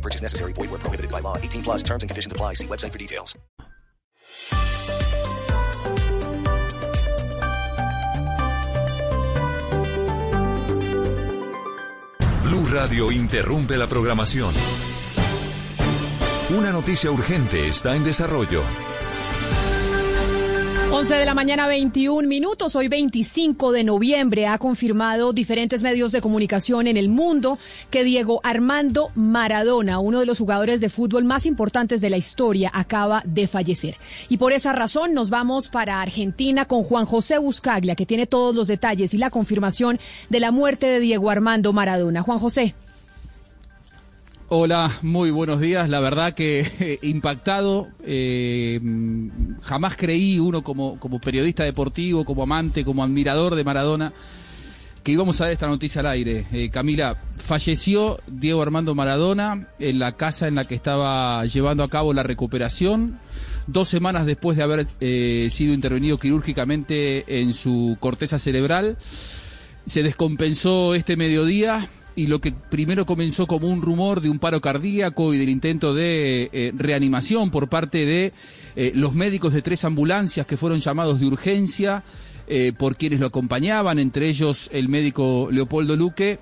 Purchase 0.00 0.22
necessary. 0.22 0.52
Void 0.54 0.70
where 0.70 0.78
prohibited 0.78 1.10
by 1.10 1.20
law. 1.20 1.36
18 1.36 1.62
plus 1.62 1.82
terms 1.82 2.02
and 2.02 2.08
conditions 2.08 2.32
apply. 2.32 2.54
See 2.54 2.66
website 2.66 2.92
for 2.92 2.98
details. 2.98 3.38
Blue 12.42 12.66
Radio 12.72 13.12
interrumpe 13.12 13.76
la 13.76 13.86
programación. 13.86 14.52
Una 16.50 16.72
noticia 16.72 17.10
urgente 17.12 17.68
está 17.68 17.94
en 17.94 18.02
desarrollo. 18.02 18.62
11 20.92 21.14
de 21.14 21.24
la 21.24 21.34
mañana, 21.34 21.68
21 21.68 22.26
minutos. 22.26 22.74
Hoy 22.74 22.88
25 22.88 23.70
de 23.70 23.84
noviembre 23.84 24.48
ha 24.48 24.58
confirmado 24.58 25.32
diferentes 25.32 25.84
medios 25.84 26.10
de 26.10 26.20
comunicación 26.20 26.88
en 26.88 26.96
el 26.96 27.08
mundo 27.08 27.58
que 27.90 28.02
Diego 28.02 28.40
Armando 28.42 29.10
Maradona, 29.14 30.00
uno 30.00 30.18
de 30.18 30.26
los 30.26 30.38
jugadores 30.38 30.80
de 30.80 30.90
fútbol 30.90 31.24
más 31.24 31.46
importantes 31.46 32.00
de 32.00 32.10
la 32.10 32.16
historia, 32.16 32.72
acaba 32.74 33.22
de 33.24 33.46
fallecer. 33.46 33.96
Y 34.28 34.38
por 34.38 34.52
esa 34.52 34.72
razón 34.72 35.14
nos 35.14 35.30
vamos 35.30 35.68
para 35.68 36.02
Argentina 36.02 36.64
con 36.64 36.82
Juan 36.82 37.06
José 37.06 37.38
Buscaglia, 37.38 37.94
que 37.94 38.04
tiene 38.04 38.26
todos 38.26 38.52
los 38.54 38.66
detalles 38.66 39.14
y 39.14 39.18
la 39.18 39.30
confirmación 39.30 40.00
de 40.28 40.40
la 40.40 40.50
muerte 40.50 40.86
de 40.86 40.98
Diego 40.98 41.30
Armando 41.30 41.72
Maradona. 41.72 42.22
Juan 42.22 42.40
José. 42.40 42.74
Hola, 44.48 44.90
muy 45.02 45.30
buenos 45.30 45.60
días. 45.60 45.88
La 45.88 46.00
verdad 46.00 46.34
que 46.34 46.66
eh, 46.80 46.98
impactado. 47.02 47.88
eh, 48.04 48.80
jamás 49.62 49.96
creí 49.96 50.38
uno 50.38 50.62
como, 50.62 50.98
como 50.98 51.20
periodista 51.20 51.64
deportivo, 51.64 52.24
como 52.24 52.42
amante, 52.42 52.84
como 52.84 53.04
admirador 53.04 53.54
de 53.54 53.64
Maradona, 53.64 54.12
que 55.02 55.12
íbamos 55.12 55.40
a 55.40 55.44
dar 55.44 55.52
esta 55.52 55.66
noticia 55.66 56.00
al 56.00 56.06
aire. 56.06 56.46
Eh, 56.52 56.70
Camila, 56.70 57.16
falleció 57.38 58.20
Diego 58.26 58.62
Armando 58.62 58.94
Maradona 58.94 59.68
en 59.78 59.98
la 59.98 60.12
casa 60.16 60.48
en 60.48 60.54
la 60.56 60.66
que 60.66 60.74
estaba 60.74 61.44
llevando 61.46 61.82
a 61.82 61.88
cabo 61.88 62.12
la 62.12 62.22
recuperación. 62.22 63.18
Dos 63.66 63.88
semanas 63.88 64.26
después 64.26 64.56
de 64.56 64.62
haber 64.62 64.86
eh, 65.00 65.48
sido 65.50 65.72
intervenido 65.72 66.18
quirúrgicamente 66.18 67.40
en 67.40 67.54
su 67.54 67.96
corteza 68.00 68.38
cerebral. 68.38 68.98
Se 69.86 70.02
descompensó 70.02 70.94
este 70.94 71.16
mediodía 71.16 71.88
y 72.16 72.26
lo 72.26 72.40
que 72.40 72.52
primero 72.52 73.06
comenzó 73.06 73.46
como 73.46 73.68
un 73.68 73.82
rumor 73.82 74.20
de 74.20 74.30
un 74.30 74.38
paro 74.38 74.60
cardíaco 74.60 75.32
y 75.32 75.38
del 75.38 75.48
intento 75.48 75.94
de 75.94 76.50
eh, 76.52 76.72
reanimación 76.76 77.50
por 77.50 77.68
parte 77.68 78.04
de 78.04 78.32
eh, 78.76 78.92
los 78.94 79.14
médicos 79.14 79.52
de 79.52 79.62
tres 79.62 79.84
ambulancias 79.84 80.46
que 80.46 80.56
fueron 80.56 80.80
llamados 80.80 81.20
de 81.20 81.26
urgencia 81.26 82.02
eh, 82.46 82.72
por 82.76 82.96
quienes 82.96 83.20
lo 83.20 83.26
acompañaban, 83.26 83.98
entre 83.98 84.28
ellos 84.28 84.68
el 84.72 84.88
médico 84.88 85.48
Leopoldo 85.52 85.94
Luque, 85.96 86.40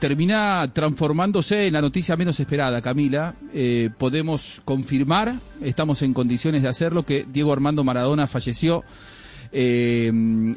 termina 0.00 0.68
transformándose 0.72 1.68
en 1.68 1.74
la 1.74 1.80
noticia 1.80 2.16
menos 2.16 2.40
esperada, 2.40 2.82
Camila. 2.82 3.36
Podemos 3.96 4.60
confirmar, 4.64 5.36
estamos 5.62 6.02
en 6.02 6.12
condiciones 6.12 6.62
de 6.62 6.68
hacerlo, 6.68 7.06
que 7.06 7.24
Diego 7.32 7.52
Armando 7.52 7.84
Maradona 7.84 8.26
falleció 8.26 8.82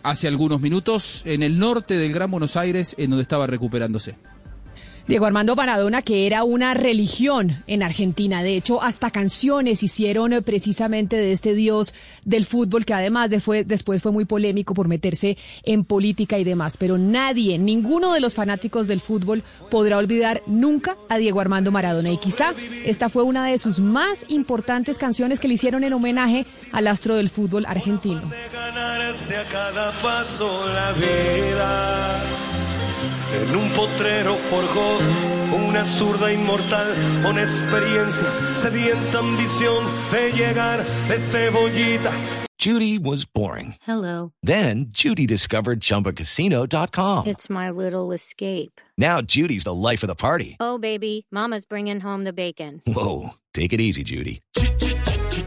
hace 0.04 0.28
algunos 0.28 0.60
minutos 0.60 1.22
en 1.26 1.44
el 1.44 1.60
norte 1.60 1.98
del 1.98 2.12
Gran 2.12 2.32
Buenos 2.32 2.58
Aires, 2.58 2.96
en 2.98 3.12
donde 3.12 3.22
estaba 3.22 3.46
recuperándose. 3.46 4.16
Diego 5.08 5.26
Armando 5.26 5.56
Maradona, 5.56 6.02
que 6.02 6.28
era 6.28 6.44
una 6.44 6.74
religión 6.74 7.64
en 7.66 7.82
Argentina. 7.82 8.44
De 8.44 8.58
hecho, 8.58 8.84
hasta 8.84 9.10
canciones 9.10 9.82
hicieron 9.82 10.34
eh, 10.34 10.42
precisamente 10.42 11.16
de 11.16 11.32
este 11.32 11.54
dios 11.54 11.94
del 12.26 12.46
fútbol, 12.46 12.84
que 12.84 12.94
además 12.94 13.30
de 13.30 13.40
fue, 13.40 13.64
después 13.64 14.02
fue 14.02 14.12
muy 14.12 14.26
polémico 14.26 14.74
por 14.74 14.90
meterse 14.90 15.38
en 15.64 15.86
política 15.86 16.38
y 16.40 16.44
demás. 16.44 16.76
Pero 16.76 16.98
nadie, 16.98 17.58
ninguno 17.58 18.12
de 18.12 18.20
los 18.20 18.36
fanáticos 18.36 18.90
del 18.90 19.00
fútbol 19.00 19.44
podrá 19.72 19.98
olvidar 19.98 20.42
nunca 20.46 20.98
a 21.08 21.18
Diego 21.18 21.40
Armando 21.40 21.72
Maradona. 21.72 22.12
Y 22.12 22.18
quizá 22.18 22.54
esta 22.84 23.08
fue 23.08 23.24
una 23.24 23.46
de 23.46 23.60
sus 23.60 23.80
más 23.80 24.26
importantes 24.28 24.98
canciones 24.98 25.40
que 25.40 25.48
le 25.48 25.54
hicieron 25.54 25.86
en 25.86 25.94
homenaje 25.94 26.46
al 26.74 26.86
astro 26.86 27.16
del 27.16 27.30
fútbol 27.30 27.66
argentino. 27.66 28.24
En 33.34 33.56
un 33.56 33.70
potrero 33.72 34.36
forjó 34.36 34.98
una 35.68 35.86
zurda 35.86 36.32
inmortal 36.32 36.94
con 37.24 37.38
experiencia, 37.40 38.28
sedienta 38.56 39.20
ambición 39.20 39.86
de 40.12 40.32
llegar 40.32 40.84
de 41.08 41.20
cebollita. 41.20 42.12
Judy 42.60 42.98
was 42.98 43.24
boring. 43.26 43.76
Hello. 43.84 44.32
Then 44.42 44.88
Judy 44.90 45.28
discovered 45.28 45.80
ChumbaCasino.com. 45.80 47.28
It's 47.28 47.50
my 47.52 47.70
little 47.70 48.12
escape. 48.12 48.82
Now 48.98 49.22
Judy's 49.22 49.64
the 49.64 49.76
life 49.76 50.02
of 50.02 50.08
the 50.08 50.16
party. 50.16 50.58
Oh, 50.60 50.80
baby, 50.80 51.28
Mama's 51.32 51.66
bringing 51.66 52.00
home 52.00 52.24
the 52.24 52.34
bacon. 52.34 52.82
Whoa, 52.88 53.36
take 53.54 53.74
it 53.74 53.80
easy, 53.80 54.04
Judy. 54.04 54.42